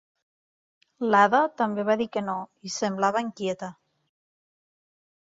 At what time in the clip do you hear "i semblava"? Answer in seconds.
2.69-3.23